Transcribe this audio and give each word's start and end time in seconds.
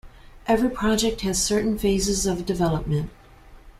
Every 0.47 0.71
project 0.71 1.21
has 1.21 1.43
certain 1.43 1.77
phases 1.77 2.25
of 2.25 2.47
development. 2.47 3.11